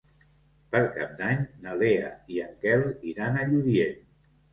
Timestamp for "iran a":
3.13-3.45